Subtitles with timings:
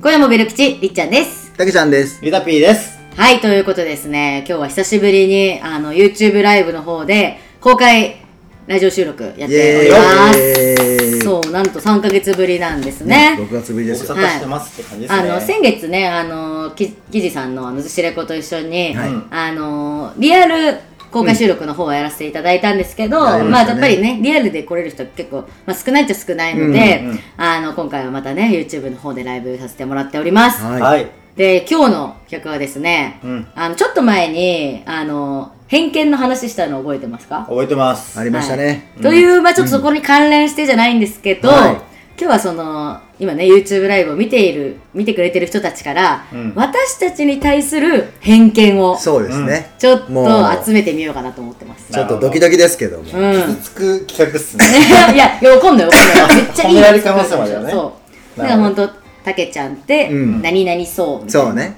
[0.00, 2.24] 今夜もベル吉りっちゃんですたけちゃんです。
[2.24, 3.00] リタピーです。
[3.16, 8.24] はいということでですね今日は久しぶりにあの YouTube ライブの方で公開
[8.68, 14.14] ラジオ収録やっておりますそうなんと3ヶ月ぶりなんですね6月ぶりですよ。
[14.14, 15.30] ご無沙汰してますって感じですね。
[15.30, 20.78] あの先月ねあのききじさんのあのずしレコと一緒に、はいあのリアル
[21.10, 30.80] 公開収録の方をやらせていただいたんですけど、やりまあやっぱりねリアルで来れる人結構、まあ、少ないっちゃ少ないので、うんうんあの今回はまたね YouTube の方でライブさせてもらっております、はい。
[30.80, 31.10] はい。
[31.36, 33.46] で今日の曲はですね、うん。
[33.54, 37.46] あのちょっと前にあの偏見の話したの覚えてますか？
[37.48, 38.18] 覚えてます。
[38.18, 38.90] ありましたね。
[38.94, 39.02] はい。
[39.02, 41.87] という、まあちょっとそこに関連してじゃないんですけど、はい
[42.20, 49.70] 今日はその、今ね、YouTube ライブを見ている、見てくれてる人たちから、うん私たちに対する偏見を、そうですね。
[49.78, 51.92] ちょっと集めてみようかなと思ってます。
[51.92, 53.04] ちょっとドキドキですけども。
[53.04, 53.42] うん。
[53.42, 54.64] 傷つく企画っすね。
[55.14, 56.36] いや、いや、怒んない怒んない。
[56.36, 57.94] めっちゃいい褒められる可能性もあるよねそ
[58.36, 58.40] う。
[58.40, 58.88] だから本当
[59.24, 61.48] たけちゃんって、うん何々そうみたいな。
[61.48, 61.76] そうね。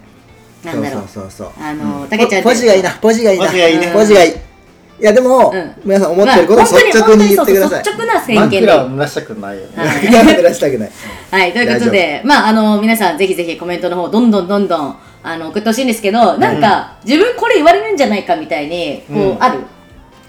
[0.65, 1.03] なんだろう。
[1.03, 1.65] そうそうそうそう。
[1.65, 2.49] あの、たけちゃんって。
[2.49, 3.45] ポジがいいな、ポジがいいな。
[3.47, 4.50] ポジがいいねポジがいい。
[5.01, 7.85] いやでもうん、皆さん思ってることをまあ率直に言ってください。
[7.85, 8.61] 本当にそうそう率直な偏見で。
[8.61, 9.71] 枕を濡らしたくないよね。
[9.77, 10.91] 濡らしたくない。
[11.31, 19.61] はい、ということで、まあ、あの、皆さんぜひぜひコメントの方、どんどんどんどん、あの、送ってほしいんですけど、なんか、自分これ言われるんじゃないかみたいに、こう、うんある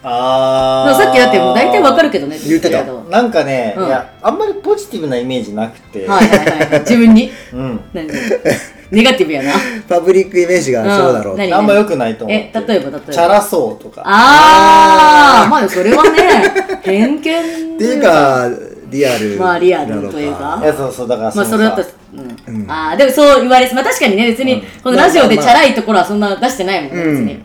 [0.04, 1.04] あー。
[1.04, 6.08] さっきだってもう大体わかるけどね、言ってたなんかね、うんいや、あんまりポジティブなイメージなくて。
[6.08, 7.32] はいはいはいはい、自分に？
[7.54, 7.80] うん。
[8.92, 9.53] 何ネガティブやな。
[9.88, 11.34] パブリックイメージがそうだろう。
[11.34, 11.53] うん何？
[11.53, 12.52] あんま良くないと思って。
[12.53, 13.14] え例えば例えば？
[13.14, 14.02] チャラそうとか。
[14.06, 16.53] あー、まあそれはね、
[16.84, 17.22] 偏見っ
[17.78, 18.50] ていう、か、
[18.89, 19.38] リアル。
[19.38, 22.56] まあリアルというかいや、そうそう、だからまあそれだと、うん。
[22.64, 23.75] うんあー、でもそう言われます。
[23.75, 27.44] まあ確かにね、別に、このラジオでチャラいところはそんな出してないもんね、別に。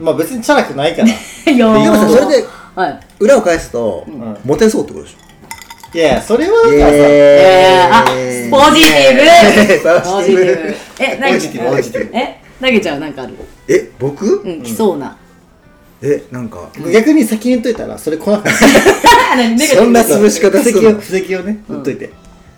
[0.00, 1.08] まあ別にチャラくないから。
[1.08, 1.10] い
[1.54, 3.00] いやーでもさ、それではい。
[3.20, 5.29] 裏を返すとん、モテそうってことでしょ？
[5.98, 9.20] やいや、それはだイからさ、えー、あ、ポジティブ。
[10.10, 10.76] ポジティブ。
[11.00, 11.76] え、何ポジティブ。
[11.76, 12.16] ポジティブ。
[12.16, 13.00] え、投げちゃう？
[13.00, 13.34] なんかある？
[13.68, 14.42] え、僕？
[14.42, 15.16] うん、来そうな。
[16.02, 18.50] え、なんか、逆に先に言っといたら、それ来なくて。
[19.32, 19.56] あ 何？
[19.56, 21.00] ネガティブそんな潰し方するの？
[21.00, 22.10] 布石を、布石をね、言っといて。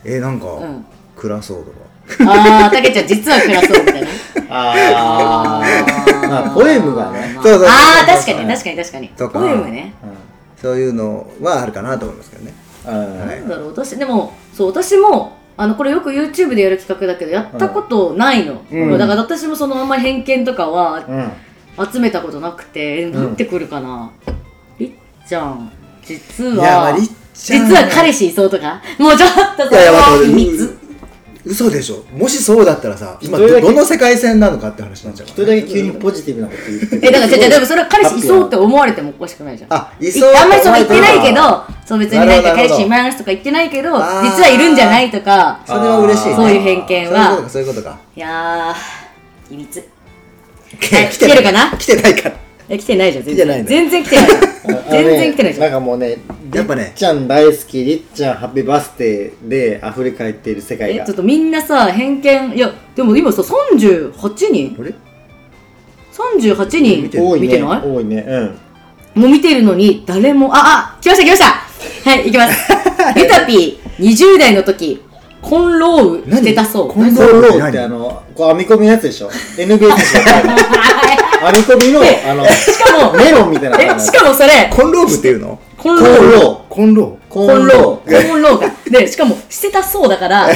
[0.04, 0.84] え、なんかん、
[1.16, 1.78] 暗そうとか。
[2.20, 4.08] あー、たけちゃん実は暗そうみたいな。
[4.50, 7.32] ああ、ポエムがね。
[7.36, 9.08] そうそうそうあー、確かに確かに確かに。
[9.32, 9.94] ポエムね。
[10.60, 12.52] そういうのはあるかなと思いますけどね。
[12.86, 13.18] うん。
[13.18, 18.62] なんだろう、私、でも、そう、私も、あの、これよく YouTube でやる企画だけど、やったことないの。
[18.70, 21.30] うんだから私もそのあんまり偏見とかはうん。
[21.92, 24.10] 集めたことなくて、なんてくるかな。
[24.78, 25.72] りっちゃん、
[26.04, 27.66] 実いや、まあ、はりっ、ちゃん。
[27.66, 28.82] 実は彼氏いそうとか？
[28.98, 30.78] もうちょっとそれは待って秘密。
[31.44, 32.04] 嘘でしょ？
[32.16, 39.72] もしそうだったらさ、今どの世界線なのかって話になっちゃう一から人だけ急にポジティブなこと言ってえ、だから、じゃじゃでもそれは彼氏いそうって思われてもおかしくないじゃん。
[39.74, 40.32] あ、いいそう。
[40.34, 46.36] あんまりその言ってないけど、そう別になんか彼氏いますとか言ってないけど、実はいるんじゃないとか、それは嬉しいね。
[46.36, 47.98] そういう偏見はそういうことか、そういうことか。
[48.16, 49.78] いやー、秘密。
[50.92, 51.76] はい来てるかな？
[51.78, 52.34] 来てないから。
[52.68, 53.46] え、来てないじゃん、全然。
[53.46, 54.26] 来てない全然来てない。
[54.90, 55.70] 全然来てないじゃん。
[55.72, 56.18] なんかもうね、
[56.54, 61.16] やっぱねりっちゃん大好き、りっちゃんハッピーバースデーで溢れ返っている世界え、がちょっ。
[61.16, 64.12] とみんなさ、偏見、いや、でも今さ、38
[64.52, 64.94] 人あれ
[66.12, 66.80] ?38
[67.10, 67.40] 人多い？
[67.40, 67.46] ね。
[67.46, 67.80] 見てない？
[67.88, 68.24] 多いね。
[69.14, 69.22] うん。
[69.22, 71.44] もう見てるのに、誰も、あ、あ、来ました来ました
[72.10, 72.72] はい、行きます。
[73.16, 75.02] ゆたぴー、20代の時、
[75.42, 76.88] コンローウしてたそう。
[76.88, 80.34] コンロー何ってあの、こう編み込みのやつでしょ ?NBA 選手が。
[80.42, 85.58] 編み込みの、あの、しかも、メロンみたいなえ、しかもそれ、コンローブっていうの？
[85.76, 87.21] コンローコンロー。
[87.32, 88.70] ココンロー、コンローが。
[88.90, 90.48] で、しかも、してたそうだから、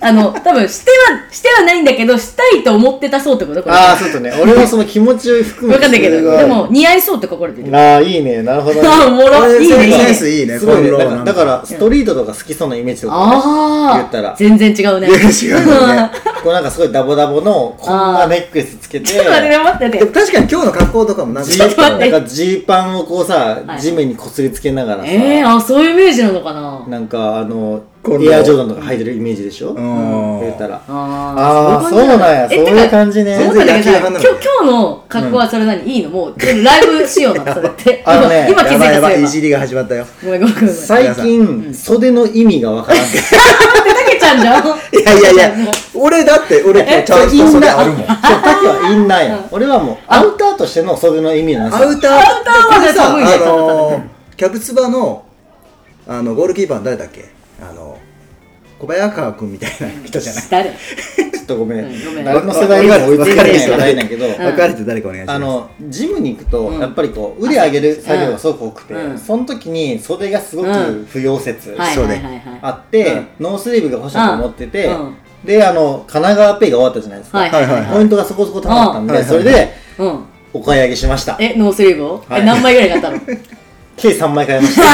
[0.00, 3.62] あの、多分、しては、してはないんだけど、したいと思ってたそうってこと？
[3.62, 3.74] これ。
[3.74, 4.32] ああ、そうとね。
[4.42, 7.76] 俺もその気持ちを含めわかんないけど、でも、似合いそうって書かれてる。
[7.76, 8.42] ああ、いいね。
[8.42, 8.88] なるほどね。
[8.88, 9.60] あ、おもろ。
[9.60, 10.14] いいね、いいセンね。
[10.14, 10.90] スいいね、すごいね。
[10.90, 15.08] コンローだから、だからストリートとか好きそうなイメージとかね、ああ、言ったら全然違うね。
[15.08, 16.10] 違うよね。
[16.44, 19.98] こうなんかすごいダボダボの、こんなネックレスつけて、 ちょっと待って、待って。
[19.98, 20.20] でも待って。
[20.20, 23.80] 確かに今日の格好とかもなんかジちょっと待ってなんかジーパンをこうさは、い。
[23.80, 26.84] 地面にこすりつけながらさ、えー、あ、そういうイメージなのかな。
[26.86, 29.72] なんかあの、エアジョーダンとか履いてるイメージでしょ？
[29.72, 30.40] ん。
[30.40, 30.76] 言ったら。
[30.86, 32.44] ああそうなんや。
[32.50, 33.38] えそういう感じね。
[33.38, 35.82] 全然野球わかんない今日、の格好はそれ何？
[35.84, 36.10] いいの？
[36.10, 38.02] もう、ライブ仕様なのそれって。
[38.04, 40.06] あのね今気づいたやばいやばい、じりが始まったよ。
[40.22, 40.70] ごめんごめんごめん。
[40.74, 43.02] 最近、袖の意味がわからん。
[43.08, 43.10] た
[44.10, 44.64] けちゃんじゃん。
[44.66, 44.68] い
[45.02, 45.52] やいやいや、
[45.94, 47.96] 俺だって、俺今日ちゃんと袖あるもん。
[47.98, 49.48] そう、竹はインナーやん。
[49.50, 51.88] 俺はもう、アウターとしての袖の意味なんですよ。
[51.88, 54.00] アウター、アウターはねこれさ、あのー、
[54.36, 55.24] キャプツバの、
[56.06, 57.32] あの、ゴールキーパーの誰だっけ？
[57.60, 57.98] あの、
[58.78, 60.44] 小早川君みたいな人じゃない？
[60.50, 60.70] 誰？
[61.34, 61.78] ちょっとごめん。
[61.80, 65.36] うんごめん誰の世代にも追いつかないからないんだけど、ん分かれて誰かお願いします。
[65.36, 72.42] あの、ジムに行くと、うんやっぱりこう、腕上げる作業がすごく多くて、うんその時に袖がすごうんく不要説はいそうねはいはいはい。
[72.62, 75.14] あって、ノースリーブが欲しいと思ってて、うん
[75.44, 80.20] であの神奈川ペイが終わったじゃないですか、はいはいはいポイントがそこそこ高かったんで、それでうん
[80.54, 83.18] お買い上げしましたえノースリーブを、はいえ何枚ぐらい買ったの
[83.96, 84.82] 計3枚買いました。
[84.82, 84.86] あ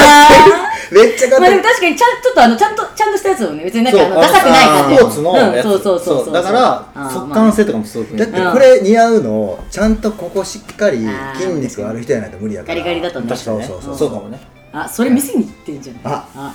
[0.91, 6.33] めっちゃーまあでも買って確かにちゃんちょっとあのちゃんとちゃんとしたやつをね別になんかあのダサくない感じスポーツのやつ、うん、そうそうそうそう。
[6.33, 8.17] だから速乾性とかもすごくいい。
[8.17, 10.99] だってこれ似合うのちゃんとここしっかり
[11.35, 12.75] 筋肉ある人やないと無理やから。
[12.75, 13.29] ガリガリだとね。
[13.29, 13.65] 確かにね。
[13.67, 14.39] そうそうそうそうかもね。
[14.73, 15.95] あそれ店に行ってんじゃん。
[16.03, 16.25] あ。
[16.35, 16.53] あ。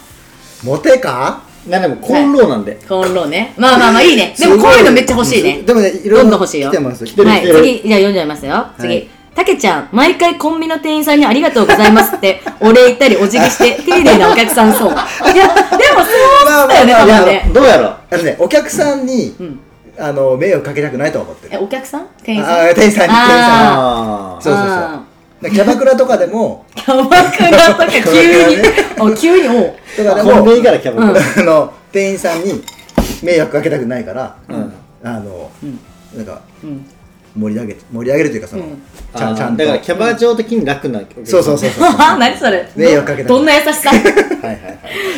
[0.62, 1.42] モテか？
[1.66, 3.52] なでもコンローなんで、コンローね。
[3.56, 4.34] まあまあまあいいね。
[4.38, 5.62] でもこういうのめっちゃ欲しいね。
[5.62, 6.70] でもねいろいろどんどん欲しいよ。
[6.70, 7.04] 来てます。
[7.04, 8.66] 来てるはい、次、じゃあ読んじゃいますよ。
[8.78, 8.88] 次。
[8.88, 14.90] はいたけちゃん、毎回コンビニの店員さんにありがとうございますって、お礼言ったりお辞儀して、 丁寧なお客さんそう。
[14.90, 17.50] いや、でもそうだよね、まあまあまあ多分ね。
[17.52, 19.60] どうやろあのねお客さんにん。
[19.98, 22.06] あの迷惑かけたくないと思ってえ、るお客さん？
[22.22, 22.54] 店員さん？
[22.54, 25.50] あー店員さんに店員さんそうそうそう。
[25.50, 28.56] キャバクラとかでもキャバクラとか急に、
[28.98, 29.64] お急に、おあ
[29.96, 32.62] とかでもコンビニからキャバクラ、あの店員さんに
[33.22, 34.72] 迷惑かけたくないからうん。
[35.04, 35.50] あの
[36.14, 36.86] なんかうん。
[37.36, 38.82] 盛り上げて盛り上げるというかそのうん。
[39.14, 39.62] ちゃんちゃんと。
[39.62, 42.68] だからキャバ嬢的に楽なそうそうそうそう あ、何それ？
[42.74, 43.28] 迷惑かけた。
[43.28, 43.94] どどんな優しさ？
[43.94, 44.54] い はいはいは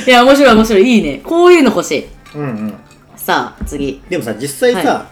[0.06, 0.10] い。
[0.10, 0.96] や、面白い面白い。
[0.96, 1.20] いいね。
[1.24, 2.06] こういうの欲しい。
[2.34, 2.74] うんうん。
[3.16, 4.02] さあ、次。
[4.08, 5.06] でもさ実際さ、は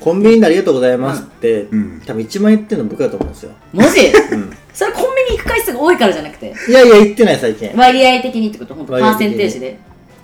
[0.00, 2.02] コンビニでありがとうございますって、うん。
[2.06, 4.00] 多分一番言ってるの僕だと思うんですよ、マジ？
[4.32, 7.70] うん、それコンビニ行く回数が多いからじゃなくて、いやいや言ってない最近。
[7.74, 8.74] 割合的にってこと？
[8.74, 9.78] 本当パーセンテージで。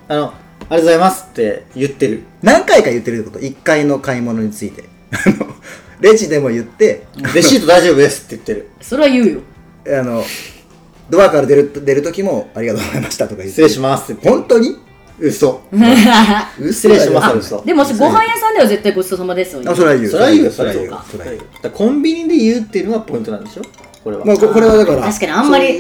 [0.09, 0.35] あの
[0.69, 2.25] ありがとうございますって言ってる。
[2.43, 4.85] 何回か言ってるってこと？1回の買い物について。
[5.13, 5.55] あの
[6.01, 8.71] レジでも言ってレシート大丈夫ですって言ってる。
[8.81, 9.41] それは言うよ。
[9.99, 10.23] あの
[11.11, 13.51] ドアから出る出る時もありがとうございましたとか言って。
[13.51, 14.77] 失礼しますって本当に？
[15.19, 15.61] 嘘。
[16.59, 17.63] 嘘 失礼します嘘。
[17.65, 20.09] でもしご飯屋さんでは絶対ごちそうさまですよ、あそれは言う。
[20.09, 20.45] それは言う。
[20.45, 21.71] よそれは言う。
[21.73, 23.63] コンビニで言うっていうのがポイントなんでしょ？
[24.03, 25.79] これは、まあここれはだから確かにあんまり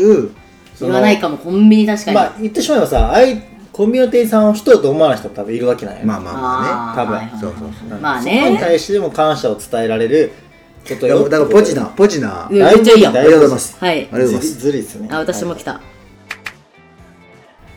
[0.78, 2.14] 言わないかも、コンビニ確かに。
[2.16, 3.42] まあ言ってしまえばさあい
[3.80, 7.02] コンビニの店員さんを人だと思わない人も多分いるわけないまあまあまあね。
[7.02, 7.16] 多分。
[7.16, 7.40] はいはいはい。
[7.40, 7.96] そうそうそう。
[7.96, 8.58] うんまあそこにね。
[8.60, 10.32] 対しても感謝を伝えられる
[10.86, 11.16] ことよ。
[11.16, 12.46] だからだからポジなポジな。
[12.50, 13.16] うんめっちゃいいやん。
[13.16, 13.78] ありがとうございます。
[13.80, 13.92] はい。
[13.92, 14.58] ありがとうございます。
[14.58, 15.08] ずるいですね。
[15.10, 15.80] あ、私も来た。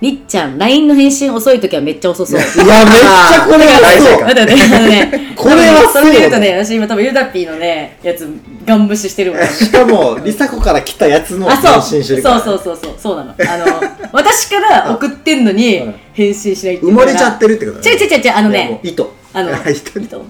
[0.02, 2.38] りっちゃん、LINE の返信遅い時はめっちゃ遅そう。
[2.38, 8.28] いやめっちゃこれがそう大正解待って待って、 あのね、これはそれで言うとそうね、私今多分ユダピーのね、やつ、
[8.66, 9.46] ガン無視してるもん。
[9.46, 11.64] しかも梨紗子から来たやつのあ、そう。
[11.64, 12.40] 返そう信してるから。
[12.40, 13.32] そうそうそう、そうなの。
[13.32, 13.66] あの、
[14.14, 17.92] 私から 送ってんのにうん、返信しないってい埋もれちゃってるってことね。
[17.92, 19.14] 違う違う違う違う、あのね、糸。
[19.34, 20.00] あの、あ 糸。
[20.00, 20.26] に糸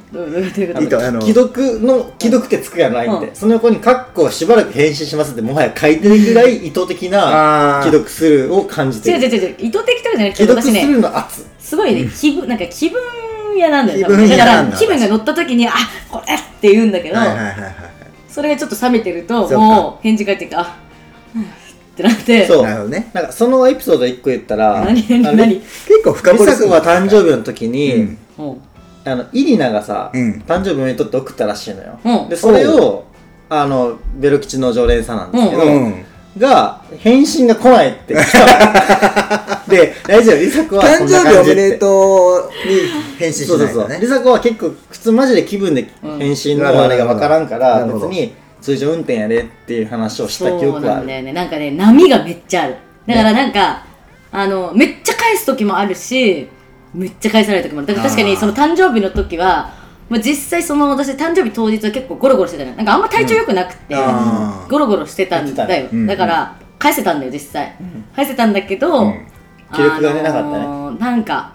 [0.82, 3.36] 糸あの既読の既読ってつくやん LINE って、うん。
[3.36, 9.20] その横に「カッコしばらく返信します」ってもはや書いてるぐらい意図的な既読するを感じてる。
[9.20, 11.46] 違う違う違う、意図的とかじゃなくて、既読するの圧。
[11.60, 13.02] すごいね、気分、なんか気分
[13.58, 14.08] 屋なんだよ。
[14.08, 14.46] 気分屋だ。
[14.46, 15.72] からなんだ気分が乗った時に、あ、
[16.10, 17.76] これって言うんだけど、はいはいはいはい
[18.28, 20.76] それがちょっと冷めてると、もう返事返ってきて、あ、
[21.36, 21.46] うんっ
[21.96, 22.64] てなって、そう。
[22.64, 23.12] なるほどね。
[23.14, 25.60] なんかそのエピソード1個言ったら何何何？
[25.60, 28.62] 結構深掘り梨紗子が誕生日の時に、うんうん。
[29.06, 30.44] あのイリナがさ、うん。
[30.48, 32.30] 誕生日おめでとうって送ったらしいのよ、うん。
[32.30, 33.06] でそれを
[33.50, 36.06] あのベロ吉の常連さんなんですけど、うん
[36.38, 38.14] が返信が来ないって。
[38.16, 43.88] 来たので大丈夫梨紗子は誕こんな生日おめでとうに返信しそうそうそう。
[43.90, 48.10] ないとね梨紗子は結構普通マジで気分で返信のあれが分からんからなるほど。
[48.10, 51.02] 別に通常運転やでっていう話をした記そう憶はある。
[51.02, 51.34] なんだよね。
[51.34, 52.78] なんかね、波がめっちゃある。
[53.06, 53.86] だからなんか、
[54.32, 56.48] あの、めっちゃ返す時もあるし、
[56.94, 57.88] めっちゃ返さない時もある。
[57.88, 59.74] だから確かにその誕生日の時は、
[60.14, 62.76] まあ、実際その私誕生日当日は結構ゴロゴロしてたのよ。
[62.76, 64.70] なんかあんま体調良くなくて、あー。
[64.70, 66.06] ゴロゴロしてたんだよ、うん。
[66.06, 67.76] だから返せたんだよ実際、
[68.16, 69.26] 返せたんだけど、うん。
[69.74, 70.68] 気力がねなかったね。
[70.92, 71.54] ねなんか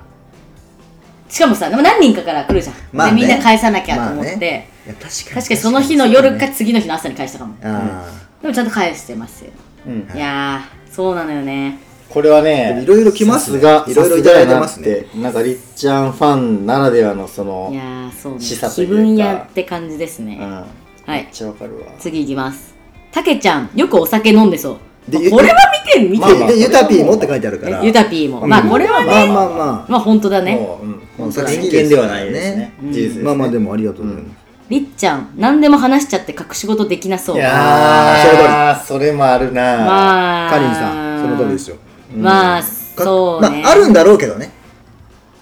[1.28, 3.20] しかもさでも何人かから来るじゃん、まあね。
[3.20, 4.68] でみんな返さなきゃと思って、まあね。
[4.86, 5.12] 確かに。
[5.36, 7.54] 確かにその日の夜か次の日の朝に返したかも。
[7.62, 8.10] あ
[8.42, 9.52] でもちゃんと返してますよ、
[9.86, 10.10] うん。
[10.16, 15.06] いやーそうなのよねこれはねいろいろ来ますがいろいろいただいてますね。
[15.14, 18.40] なんかりっちゃんファンならではのそのいやーそうね。
[18.40, 18.94] 示唆というか。
[18.94, 20.50] 気分屋って感じですね、うん。
[20.50, 20.66] はい。
[21.06, 21.86] めっちゃわかるわ。
[21.98, 22.74] 次いきます。
[23.12, 25.10] たけちゃんよくお酒飲んでそう。
[25.10, 25.54] でまあこれは
[25.86, 27.82] 見てる見てる、まあまあででユタピーもって書いてあるから。
[27.82, 30.56] えユタピーも、まあこれはね、まあまあままあ本当だね。
[30.56, 32.74] もう、うん、本偏見ではないですね。
[32.82, 32.92] うん。
[32.92, 33.22] 事実ですね。
[33.22, 34.38] あまあまあでもありがとうございます。
[34.70, 37.36] りっちゃん何でも話しちゃって隠し事できなそう。
[37.36, 41.76] いやーそれもあるなまあカリンさんその通りですよ
[42.14, 44.50] まあかそうね、まああるんだろうけどね。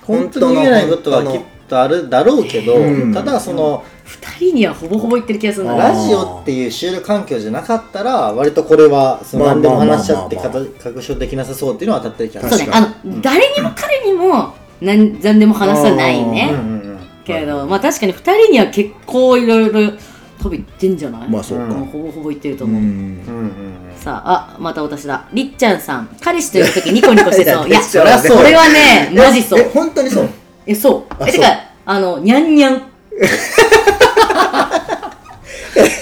[0.03, 3.13] 本当に言えないことはきっとあるだろうけど、うん。
[3.13, 16.99] ただその、二人にはほぼほぼ言ってる気がするんだあなラジオっていう収録環境じゃなかったら割とこれはそのまあ何でも話しちゃって確証できなさそうっていうのは当たってる気がするそうねあの、誰にも彼にも何何でも話さないね、うんうんうん。
[17.25, 19.93] けどまあ確かに二人には結構いろいろ
[20.39, 21.29] 多分言ってんじゃない？
[21.29, 21.75] まあそうか。
[21.75, 22.69] ほぼほぼ言ってるとう。
[22.69, 22.85] 思う、ん。
[22.85, 25.25] うんうんうんさああまた私だ。
[25.33, 26.09] りっちゃんさん。
[26.23, 29.59] 彼氏といる時ニコニコして そういやそりゃそれはねマジそう。
[29.61, 30.29] え本当にそう？
[30.65, 31.15] えそう。
[31.19, 31.49] あえてか
[31.85, 32.75] あの、にゃんにゃん。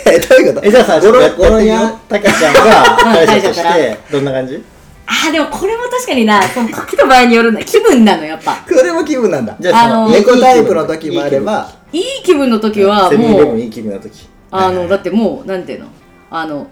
[0.07, 0.67] えどういうこと？
[0.67, 1.93] えじゃあさゴロゴロニャンみよう。
[2.11, 4.63] たけちゃんがうん大将としてどんな感じ？
[5.07, 7.65] あー、でもこれも確かにな、その時と場合によるんだ。
[7.65, 8.57] 気分なの、やっぱ。
[8.69, 9.57] これも気分なんだ。
[9.59, 11.71] じゃああの猫タイプの時もあれば。
[11.91, 14.29] いい気分の時は、もう、ンいい気分な時。
[14.51, 15.87] あの、だってもう、なんていうの？
[16.31, 16.67] あの、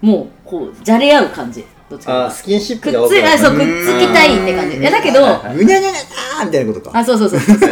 [0.00, 1.64] もう、こう、じゃれ合う感じ。
[1.88, 4.76] どっちかあースキンシッくっプが多ついあそうくっつきたいって感じ。
[4.76, 6.98] いやだけどはいはいぐにゃぐにゃぐにゃーみたいなことか。
[6.98, 7.40] あそうそうそう。
[7.40, 7.70] そ う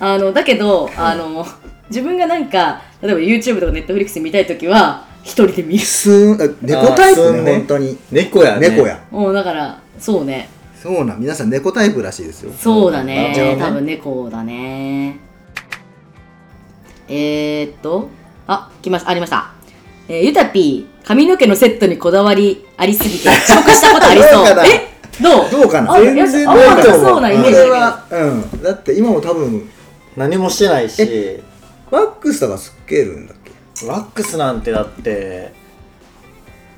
[0.00, 1.46] あのだけどあの
[1.90, 5.84] 自分がなんか例えば YouTube とか Netflix 見たい時は一人で見る。
[5.84, 7.52] スーンあ猫タイプねあースーンね。
[7.56, 7.98] 本当に。
[8.10, 8.70] 猫やね。
[8.70, 8.98] 猫や。
[9.10, 10.48] もうだからそうね。
[10.82, 12.52] そうなん皆さん猫タイプらしいですよ。
[12.58, 13.56] そうだあねじゃあね。
[13.58, 15.18] 多分猫だね。
[17.08, 18.08] えー、っと
[18.46, 19.52] あ来ましたありました
[20.08, 24.44] えー、ゆたぴー髪の毛のセットにこだわりありすぎて遅刻したことありそう。
[24.46, 24.66] どうかな？
[24.66, 24.88] え？
[25.20, 25.50] どう？
[25.62, 25.92] どうかな？
[25.94, 26.82] あ全然よしあんまな？
[26.82, 28.62] さそうなイメーこジだけうん。
[28.62, 29.70] だって今も多分
[30.16, 31.42] 何もしてないし。
[31.90, 33.36] ワックスとかつけるんだっ
[33.78, 33.86] け？
[33.86, 35.52] ワックスなんてだって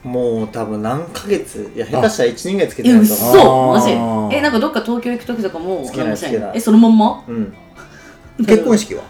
[0.03, 3.77] もう多分何ヶ月いや下手したら1年ぐらいつけてえないと思う。
[3.79, 3.87] 嘘！
[3.87, 4.37] マジ？
[4.37, 6.51] えなんかどっか東京行く時とかもつけないけない。
[6.55, 7.25] えそのまんま？
[7.29, 7.55] うん。
[8.45, 9.03] 結婚式は？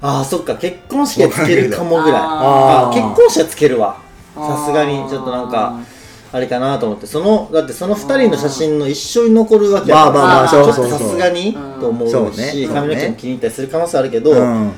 [0.00, 2.20] ああそっか結婚式はつけるかもぐらい。
[2.20, 2.94] ああー。
[2.94, 3.96] 結婚式はつけるわ。
[4.34, 5.80] さすがにちょっとなんか
[6.32, 7.06] あれかなと思って。
[7.06, 12.68] そのだってその2人の写真の一生に残るわけやからまあまあまあさすがにうんと思うしそうね。
[12.72, 14.72] 髪の毛も気に入ったりする可能性あるけど、うん。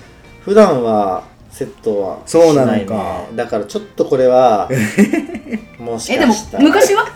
[0.44, 3.24] 普段はセットはしそうないねか。
[3.34, 4.70] だからちょっとこれは
[5.78, 6.64] もしえでもかしたら。
[6.64, 7.06] 昔は？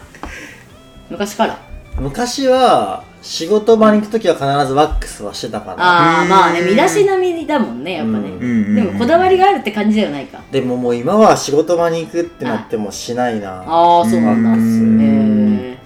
[1.08, 1.58] 昔から？
[1.98, 13.64] 昔は仕事場に行く時は必ずワックスはしてたかなああうんまあね身だしなみだもんねやっぱね、うんうんでもこだわりがあるって感じではないかでももう今は仕事場に行くってなってもしないな。
[13.66, 14.50] ああそうなんだ。
[14.50, 15.58] へうん。
[15.58, 15.78] え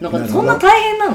[0.00, 1.12] なんかそんな大変なの？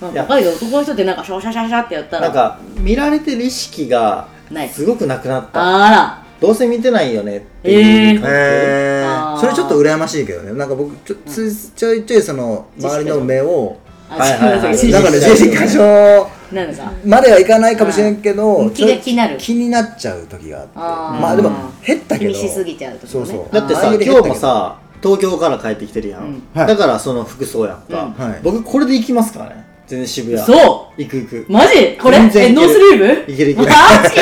[0.00, 2.22] なんか若い男の人ってなんかシャシャシャシャってやったら。
[2.22, 4.28] なんか見られてる意識が
[4.70, 5.86] すごくなくなった。
[5.86, 6.24] あら。
[6.40, 9.38] どうせ見てないよねっていう感じへあー。
[9.38, 9.40] ー。
[9.40, 10.52] それちょっと羨ましいけどね。
[10.52, 13.81] なんか僕ちょつちょいちょいその周りの目をあ
[14.18, 14.78] はいはいはい。
[14.78, 18.36] すいませんなんかね自信過剰なんかまではいかないかもしれんけうん。
[18.36, 19.38] ど気が気になる。
[19.38, 20.78] 気になっちゃう時があって。
[20.78, 21.50] まあでも
[21.86, 22.34] 減ったけど。
[22.34, 23.54] 気にしすぎちゃうとそうそう。
[23.54, 28.12] だってさ今日もさ東京から帰ってきてるやん、だからその服装やんか、うん。
[28.12, 28.40] はい。
[28.42, 29.64] 僕これで行きますからね。
[29.86, 30.46] 全然渋谷。
[30.46, 31.46] そ行く行く。
[31.48, 31.98] うマジ？
[32.00, 32.18] これ？
[32.18, 32.20] え
[32.52, 33.32] ノースリーブ？
[33.32, 33.68] いけるいける。
[33.68, 33.72] マ
[34.08, 34.20] ジ？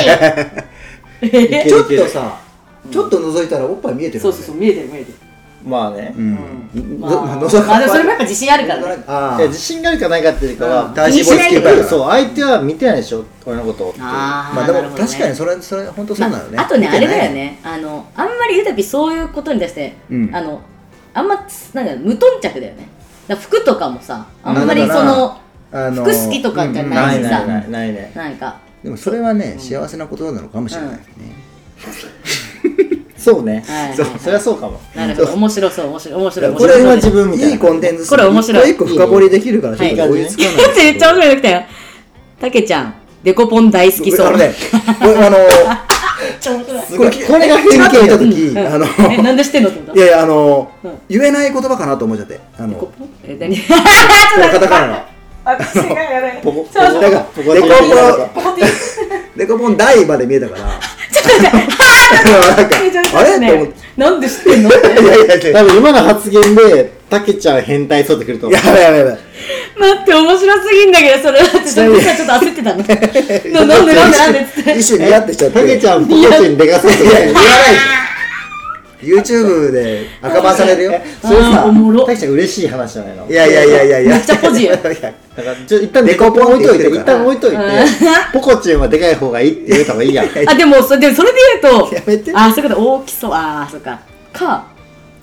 [1.37, 2.41] えちょっとさ
[2.91, 5.19] ちょっと覗いたらおっぱい見えてるそうそうそう見えてる見えてる
[5.65, 6.39] まあね、うん。
[7.01, 7.59] まあ、のまあでもそ
[7.99, 9.05] れもやっぱ自信あるからね。
[9.07, 10.95] あ自信があるかないかっていうかは、うん。
[10.95, 11.85] 体脂肪率低いから。
[11.85, 16.57] そう相手は見てないでしょ俺のことってあーまあでもね確かにそれそれ本当そうなのね。
[16.57, 17.59] まあ、あとねあれだよね。
[17.63, 20.35] あのあんまりゆたぴそういうことに対して、うん。
[20.35, 20.61] あの
[21.13, 22.89] あんまなんか無頓着だよね。
[23.29, 25.39] 服とかもさあんまりその
[25.73, 27.21] あの服好きとかじゃうんなしさ。
[27.21, 28.13] ないいないないないね。
[28.15, 28.57] なんか。
[28.83, 31.01] でもそれはね幸せなことなのかもしれないね
[33.21, 34.81] そうね、はいそうそりゃそうかも。
[34.95, 35.33] なるほど。
[35.35, 37.39] 面白そう面白い面白い面これは自分い。
[37.39, 38.71] ないいコンテンツこれ面白い。
[38.71, 40.57] 一個深掘りできるからちょっと追いつかない。
[40.77, 41.63] めっちゃ面白いの来たよ
[42.41, 44.27] たけちゃんデコポン大好きそう。
[44.29, 44.55] あのね
[44.99, 45.37] これあの
[46.41, 47.87] これがちら
[48.17, 49.71] っと見たあのえなんで知ってんの？
[49.95, 50.99] いやいやあのうん。
[51.09, 52.41] 言えない言葉かなと思っちゃって。
[52.59, 53.09] あのデコポン？
[53.25, 53.57] え何？
[53.61, 54.95] カタカナの。
[55.43, 57.79] あ違うよねポコそうそうなんかポコデコポン
[58.35, 58.67] ポコティ。
[58.67, 60.81] デコポン大まで見えたから。
[61.11, 63.39] ちょっと待ってあれ？
[63.97, 64.71] なんで知ってんの？
[64.71, 65.53] っていやいやいや。
[65.53, 68.59] 多分今の発言でたけちゃん変態そうってくると思う。
[68.59, 69.19] やばいやばいやばい
[69.79, 72.85] 待って面白すぎんだけどそれだってちょっとちょっと焦ってたの。
[73.67, 74.79] ななんでなんでなんでって。
[74.79, 75.61] 一瞬ニヤってしちゃって。
[75.61, 77.29] たけちゃんポコチンでかそうって言わない。
[77.29, 77.35] で
[79.03, 80.93] YouTube で赤バンされるよ。
[81.23, 82.05] それあーさおもろ。
[82.05, 83.27] た嬉しい話じゃないの。
[83.29, 84.01] いやいやいやいや。
[84.01, 87.57] いやめっちゃポジよいやだからちょ一旦デコポン置いといて一旦置いといて。
[87.57, 87.63] うん
[88.33, 92.33] ポコチンはでかい方がいいって言うた方がいいやんあでもそれでもそれで言うとやめて。
[92.35, 92.93] あそういうこと。
[92.95, 93.33] 大きそう。
[93.33, 94.01] あーそうか。
[94.33, 94.67] か。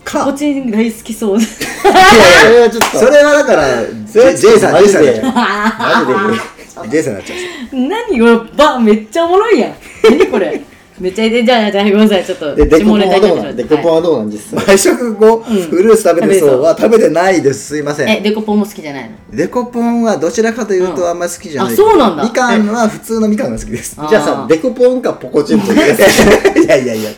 [0.04, 0.24] か。
[0.24, 1.38] ポチン大好きそう。
[1.38, 2.98] いやいやそれはちょっと。
[2.98, 3.66] それはだから
[4.06, 5.22] それは J さんマ J ジで。
[5.22, 7.76] さんになっちゃマジで無理う J さんになっちゃう。
[7.76, 9.74] 何こればめっちゃおもろいやん。
[10.04, 10.60] 何これ
[11.00, 12.24] めっちゃでじゃあじゃあごめんなさい。
[12.24, 17.66] ちょっとでデコポンはどうななんデコポンははどうなん実際毎食後フルーツ食べてそうは食べてないです。
[17.68, 18.22] すいませいえん。
[18.22, 19.16] デコポンも好きじゃないの？
[19.32, 21.72] デコポンはどちらかというとあんまり好きじゃない。
[21.72, 22.24] あそうなんだ。
[22.24, 23.94] みかんは普通のみかんが好きです。
[23.98, 27.10] あーじゃあさデコポンかポコチンと いやいやいや。
[27.10, 27.14] い。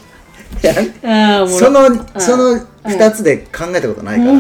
[0.63, 2.07] やそのうん。
[2.19, 4.33] その二つで考えたことないから。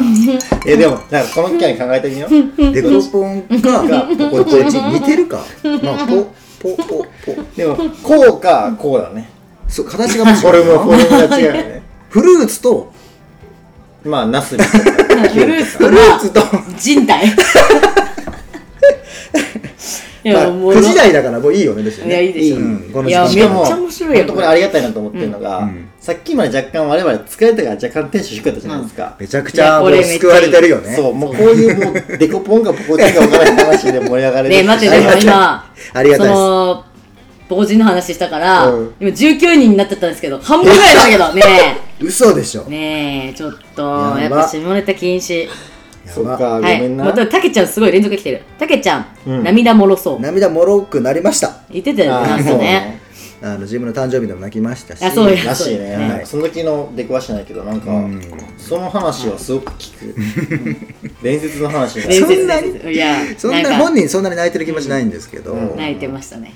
[0.66, 2.72] えでもなんかこの機会に考えてみよう。
[2.72, 3.82] デコポンか
[4.30, 5.44] ポコチン似てるか？
[5.82, 6.26] まあポ
[6.60, 7.06] ポポポ。
[7.56, 9.28] でもこうかこうだね。
[9.68, 11.82] そう形がフォルムフォルムが違うよね。
[12.10, 12.92] フルーツと
[14.04, 15.84] まあナスビとかフルーツと。
[15.86, 16.40] フルーツと。
[16.78, 17.26] 人体。
[20.22, 22.14] い やまあ、もう9時台だからもういいよね別にね。
[22.14, 30.96] いやいいでしょ、うんこのいやめっちゃ面白いよ本当これありがたいなと思ってるのが、うんさっきまで若干我々疲れたから若干テンション低かったじゃないですか、めちゃくちゃもう救われてるよね。
[30.96, 34.48] そうもうこういうもうデコポンかポコチンか分からない話で盛り上がれる。
[34.50, 36.36] ねえ待ってでも今 ありがたいです。
[36.36, 36.84] その
[37.48, 38.94] 防人の話したから、うん。
[39.00, 42.64] 今19人になっちゃったんですけど半分ぐらいだけどね嘘でしょ。
[42.66, 43.82] えねえちょっと
[44.18, 45.48] やっぱ下ネタ禁止。
[46.06, 48.42] そっかごはいめんな、またたけちゃんすごい連続来てる。
[48.58, 49.44] たけちゃん、うん。
[49.44, 50.20] 涙もろそう。
[50.20, 51.52] 涙もろくなりました。
[51.70, 53.00] 言ってたよねあーなんかね
[53.42, 56.26] あの自分の誕生日でも泣きましたしあそうよらしいね、そうはい。
[56.26, 58.20] その時の出くわしてないけどなんか、うん。
[58.58, 61.16] その話はすごく聞く。
[61.22, 62.08] 伝説の話が。
[62.08, 62.36] 伝説。
[62.36, 62.92] そんなに？
[62.92, 63.76] いやそんなか。
[63.78, 65.76] 本人そんなに泣いてる気持ちないんですけど、うん。
[65.76, 66.52] 泣いてましたね。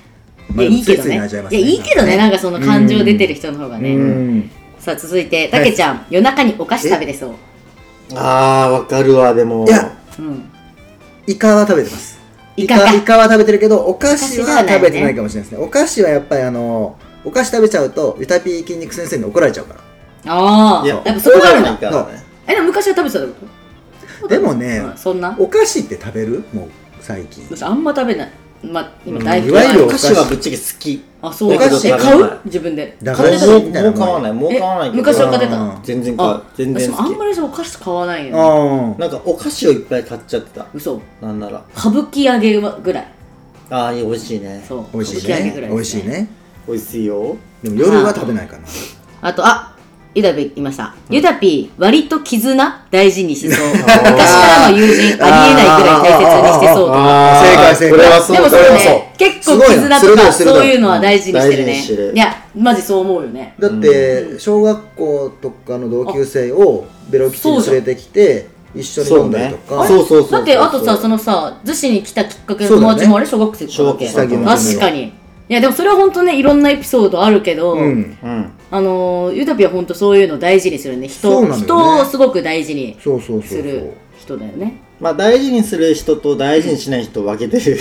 [0.53, 2.17] まあいやいいけどついついね泣いちゃいますねいやいいけどね。
[2.17, 4.51] なんかその感情出てる人の方がね、うん。
[4.77, 7.31] さあ続いてたけちゃん、夜中にお菓子食べてそう。
[8.13, 9.65] あーわかるわでも。
[9.67, 9.97] いや。
[10.19, 10.43] うん。
[11.25, 12.14] イカは食べてます
[12.57, 12.79] イカ。
[12.79, 15.65] かイカは食べてるけどお菓子は食べてないかもしれないですね。
[15.65, 20.31] お菓子はやっぱりあのお菓子食べちゃうとゆたぴー筋肉先生に怒られちゃうから。
[20.33, 20.85] ああ。
[20.85, 22.23] いややっぱそこがあるんだいからね。
[22.47, 23.47] えでも昔は食べてたってこ
[24.21, 24.27] と？
[24.27, 25.35] でもねうんそんな？
[25.39, 26.43] お菓子って食べる？
[26.53, 26.69] もう
[27.01, 27.45] 最近。
[27.49, 28.31] 私あんま食べない。
[28.63, 31.53] まあ今大うんいわゆるお菓子はぶっちゃけ好きあそう。
[31.53, 32.39] お菓子え買う？
[32.45, 32.97] 自分で。
[33.01, 34.33] だから買ってたもうみたいなもう買わない。
[34.33, 34.93] もう買わないけど。
[34.93, 35.57] え昔は買ってた？
[35.57, 35.79] うん。
[35.83, 36.29] 全然買う。
[36.29, 38.95] あ私もあん全然好きまりお菓子買わないよね。
[38.97, 40.65] あなんかお菓子をいっぱい買っちゃってた。
[40.73, 41.01] 嘘。
[41.21, 41.63] なんなら。
[41.77, 43.07] 歌舞伎揚げぐらい。
[43.69, 44.63] ああいい美味しいね。
[44.67, 44.85] そう。
[44.93, 45.73] 美味しい歌舞伎揚げぐらね。
[45.73, 46.27] い美味しいね。
[46.67, 47.37] 美味しいよ。
[47.63, 48.63] でも夜は食べないかな。
[49.21, 49.74] あとあ
[50.15, 53.67] ゆだぴいましたゆだぴ割と絆大事にしそう。
[53.75, 54.07] 昔か
[54.61, 57.41] らの友人ありえないぐらい大切にしてそうとか。
[57.43, 57.99] 正解正解。
[58.37, 62.11] でもそれね結構絆とかそういうのは大事にしてるね。
[62.13, 63.55] いやマジそう思うよね。
[63.59, 69.85] だって小学校とかの同級生をベロ吉に連れてきて一緒に飲んだりとか。
[69.85, 73.25] そうそうそうだってあとさそのさ逗子に来たきっかけの友達もあれ？
[73.25, 74.37] 小学生とかだっけ？
[74.37, 75.11] 確かに。
[75.47, 78.17] いやでもそれは本当ねいろんなエピソードあるけど、うん。
[78.23, 81.07] うんあのーゆたぴは本当そういうの大事にするね。
[81.07, 81.55] 人ね。
[81.55, 83.61] 人をすごく大事にそうそうそうそう。
[83.61, 84.81] する人だよね。
[84.99, 87.77] まあ大事にする人と大事にしない人を分けてる。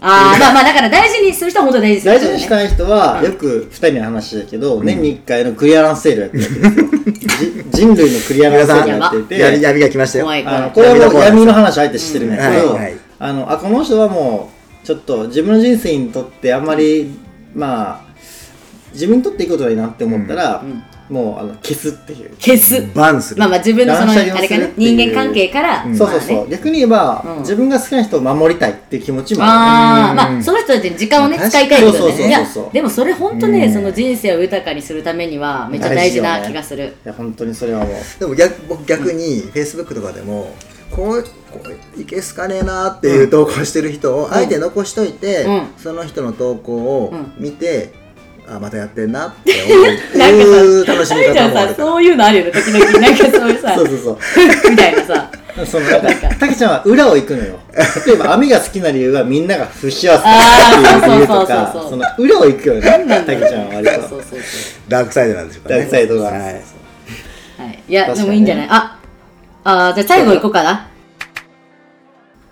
[0.00, 7.50] ああ まあまあだから大事にする人は本当に大事にする大事にしたい人はよく2人の話だけど、年に1回のクリアランスセールやってるわけですよ。
[7.70, 9.38] じ人類のクリアランスセールやってて。
[9.38, 12.94] 闇闇が来ましたよあのこれはもう闇の話相手してるんだけど、うんはいはい。
[13.18, 14.48] あのあこの人はも
[14.82, 17.10] うちょっと自分の人生にとってあんまり
[17.54, 18.09] まあ
[18.92, 20.62] 自分にとっていいことないなって思ったら、
[21.10, 22.86] もうあの消すっていう、消す。
[22.94, 25.96] バンするまあまあ自分のそのあれか人間関係から、うん。
[25.96, 27.38] そうそうそう、まあね逆に言えば、うん。
[27.40, 30.16] 自分が好きな人を守りたいっていう気持ちもあああうん。
[30.16, 32.26] まあその人たちに時間をねまあ使いたいけどそうそうそうそう。
[32.26, 36.84] ねいやでもそれ本当ねうんその人生を豊かにするためにはめっちゃ大事な気がする。
[36.84, 38.20] るいや本当にそれはもう。
[38.20, 40.54] でも逆僕逆にフェイスブックとかでも
[40.92, 41.60] こうこ
[41.96, 45.66] ういけすかねえなっていう投稿してる人をあえて残しといて、うん。
[45.76, 47.32] その人の投稿をうん。
[47.36, 47.92] 見て、
[48.52, 50.84] あまたやってんなって思う。
[50.86, 51.86] 楽しみ方もあるから。
[51.86, 53.00] そういうのあるよね、時々。
[53.00, 54.70] なんかそういうさ、そうそうそう。
[54.70, 55.30] みたいなさ。
[55.66, 57.58] そのなんかたけちゃんは裏を行くのよ。
[58.06, 60.20] 例えば網が好きな理由はみんなが不幸せだっ
[61.00, 63.34] ていう理由とかそうそうそうそうその裏を行くよねなんなんだ。
[63.34, 63.92] たけちゃんは割と。
[63.92, 64.40] そうそうそう。
[64.88, 65.76] ダークサイドなんでしょうかね。
[65.76, 66.24] ダークサイドが。
[66.24, 66.42] はい。
[66.42, 66.62] はい。
[67.88, 68.66] いや、でもいいんじゃない？
[68.70, 68.96] あ、
[69.64, 70.86] あーじゃあ最後行こうかな。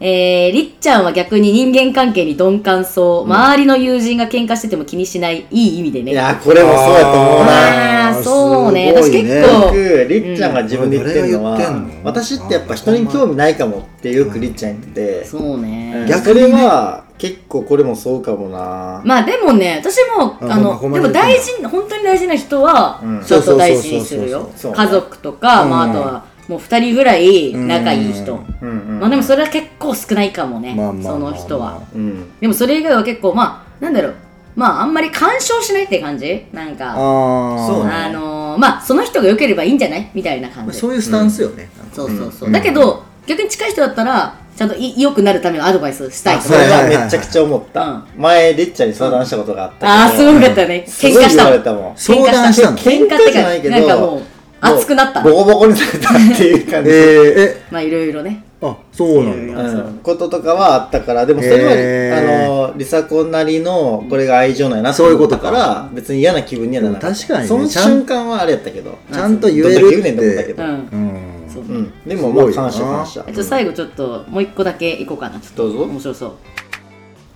[0.00, 3.24] えー、りっちゃんは逆に人間関係に鈍感そう。
[3.24, 6.12] 周りの友人が喧嘩してても気にしない、いい意味でね。
[6.12, 8.08] いやこれもそうやと思うな。
[8.10, 8.92] あーそうね。
[8.92, 12.04] 私結構僕りっちゃんが自分で言ってるのは、うん誰が言ってんの？
[12.04, 15.92] 私ってやっぱ人に興味ないかもってよくりっちゃん言ってて、そうね。
[15.96, 16.06] うん。
[16.06, 19.02] 逆にねそれは結構これもそうかもな。
[19.04, 24.38] まあでもね、私も、ああの、でも大事、本当に大事な人はうん、ちょっと大事にするよ。
[24.38, 24.52] そうそう。
[24.52, 24.86] そうそうそう。
[24.86, 25.66] 家族とか、う。
[25.66, 28.34] んまああとは、もう二人ぐらい仲いい人。
[28.62, 28.88] うんうん。
[28.88, 31.82] うんまあでもそれは結構少ないかもね、まあまあまあその人は。
[31.94, 32.38] うん。
[32.40, 34.14] でもそれ以外は結構、まあ、なんだろう、
[34.56, 36.46] まああんまり干渉しないって感じ？
[36.52, 37.66] なんか、あー。
[37.66, 37.92] そうね。
[37.92, 40.10] あのー、まあその人が良ければいいんじゃない？
[40.14, 40.68] みたいな感じ。
[40.68, 42.48] まあそういうスタンスよね、そうそうそう。
[42.48, 42.52] うん。
[42.52, 46.38] だけど、逆に近い人だったら、ちゃんとい良くなるためのアドバイスしたい。
[46.38, 48.04] とそれはめちゃくちゃ思った、うん。
[48.16, 50.84] 前りっちゃんに相談したことがあったああ、すごかったね。
[50.88, 51.52] 喧嘩したもん。
[51.52, 51.96] われたもん。
[51.96, 52.76] 相談したの？
[52.76, 54.22] 喧嘩ってか、じゃないけどなんかもう、
[54.60, 55.22] 熱くなった。
[55.22, 55.30] ボ。
[55.30, 57.62] コボコにされたっていう感じ、 えー、え？
[57.70, 58.44] まあいろいろね。
[58.60, 59.62] あそうなんだ。
[59.62, 62.44] うん、こととかはあったからでもそれは、へー。
[62.44, 67.16] あのリサコなりのこれが愛情なんやなって思ったから別に嫌な気分にはならなかった。
[67.16, 71.28] でも確かにねその瞬間はあれやったけどちゃんと言えどんだけ言うるってねんと思ったけど、うん。
[71.68, 71.92] うん。
[72.06, 72.62] でもまあすごいよな。
[72.62, 75.38] 感謝感謝えっと、最後ちょっと、もう一個だけいこうかな。
[75.38, 75.82] ちょっとどうぞ。
[75.84, 76.32] 面白そう。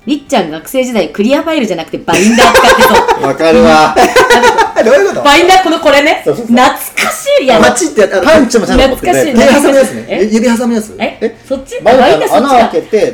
[0.07, 3.23] りっちゃん学生時代クリアファイルじゃなくてバインダー使ってそう。
[3.25, 3.95] わかるわ
[4.85, 5.23] どういうこと？
[5.23, 6.23] バインダーこのこれね。
[6.25, 6.57] そうそうそう。
[6.57, 7.45] 懐かしい。
[7.45, 10.07] いや、パチってやったパンチもちゃんと持ってくれ懐かしい手挟むやつね。
[10.09, 10.25] え？
[10.25, 11.19] 指挟むやつえ？
[11.21, 11.37] え？
[11.47, 11.81] そっち？
[11.83, 13.13] バインダーの穴開けてどうで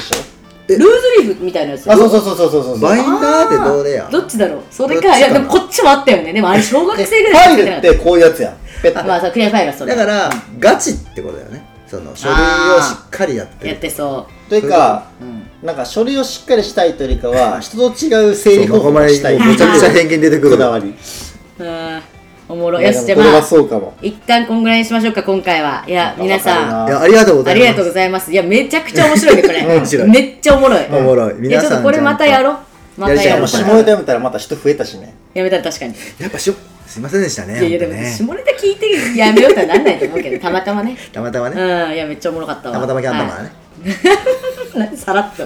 [0.00, 0.36] しょ
[0.68, 0.86] ルーズ
[1.22, 2.80] リーフみたいなやつあそうそうそうそうそうそう。
[2.80, 4.08] バインダーってどれや？
[4.10, 4.62] どっちだろう？
[4.70, 5.16] それか。
[5.16, 6.32] いやでもこっちもあったよね。
[6.32, 7.52] でもあれ小学生ぐフら。
[7.52, 8.56] いァイルってこういうやつやん。
[8.82, 9.94] ペッてまあそうクリアファイルはそれ。
[9.94, 11.64] だからガチってことだよね。
[11.86, 13.70] その書類をしっかりやってる。
[13.70, 19.38] やってそというかう、うん、なんか書類をしっかりしたいというよりかは人と違う整理方法がしたい。
[19.38, 20.50] めちゃくちゃ偏見出てくる。
[20.52, 20.94] こだわり
[21.58, 22.02] うん
[22.48, 22.82] おもろい。
[22.82, 23.94] いやよしじゃでもこれはあまあそうかも。
[24.00, 25.84] 一旦こんぐらいにしましょうか今回は。
[25.88, 26.88] いや皆さん。
[26.88, 27.66] いやありがとうございます。
[27.66, 28.32] ありがとうございます。
[28.32, 29.66] いやめちゃくちゃ面白いねこれ。
[29.66, 30.08] 面白い。
[30.08, 30.86] めっちゃおもろい。
[30.86, 31.32] おもろい。
[31.32, 32.56] い皆さんやちょっとこれまたやろう。
[33.00, 33.40] またやろう。
[33.40, 35.16] もう下ネタやめたらまた人増えたしね。
[35.34, 35.94] やめたら確かに。
[36.20, 36.54] やっぱしょ
[36.86, 40.96] すいませんでしたねいやいやでも下ネタ聞いてやめようとはなんないと思うけどたまたまね。
[41.12, 42.74] たまたまうんねいやめっちゃおもろかったわ。
[42.74, 43.48] たまたまキャンタマーね。
[43.48, 44.55] はい
[44.96, 45.42] さらっと。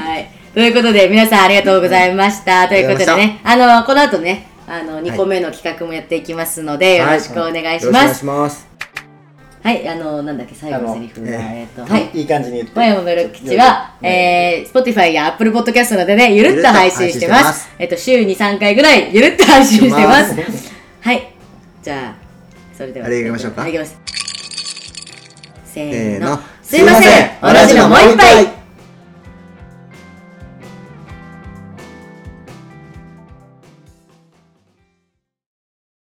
[0.00, 0.30] はい。
[0.54, 2.68] ということで皆さんありがとうございました。
[2.68, 8.20] ということでねあのこの後ねあの2個目の企画もやっていきますのでよろしくお願いします。
[8.20, 8.72] します。
[9.62, 12.10] はいあのなんだっけ最後のセリフがあのえっとはい。
[12.12, 12.76] いい感じに言って。
[12.76, 17.70] マヤモのル口は、えー、Spotify や Apple Podcast などでね、ゆるっと配信してます。
[17.78, 18.18] ゆるっと配信してます。
[18.18, 20.34] えっと、週に3回ぐらい、ゆるっと配信してます。
[20.34, 21.32] しはい。
[21.82, 22.14] じゃあ、
[22.76, 23.06] それでは。
[23.06, 23.62] あれ行きましょうか。
[23.62, 23.96] はい行きます。
[25.66, 26.38] せせーの。
[26.62, 27.30] すいません。
[27.40, 28.61] 同じのもう一杯